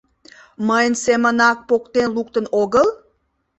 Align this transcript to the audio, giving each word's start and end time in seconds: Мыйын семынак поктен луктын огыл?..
Мыйын 0.67 0.95
семынак 1.03 1.57
поктен 1.69 2.07
луктын 2.15 2.45
огыл?.. 2.61 2.87